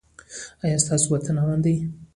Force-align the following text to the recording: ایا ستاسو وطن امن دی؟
ایا 0.63 0.77
ستاسو 0.83 1.05
وطن 1.13 1.37
امن 1.43 1.59
دی؟ 1.65 1.75